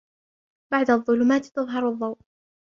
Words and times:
بعد 0.71 0.91
الظلمات 0.91 1.45
تظهر 1.45 1.89
الضوء. 1.89 2.17